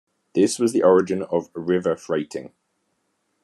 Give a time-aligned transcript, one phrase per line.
[0.33, 2.53] This was the origin of river freighting.